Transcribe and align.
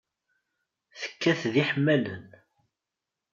Tekkat 1.01 1.41
d 1.53 1.55
iḥemmalen. 1.61 2.27